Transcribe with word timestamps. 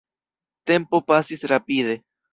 Tempo 0.69 0.97
pasis 1.11 1.43
rapide. 1.51 1.95